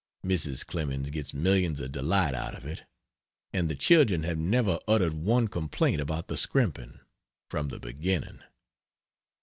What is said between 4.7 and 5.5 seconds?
uttered one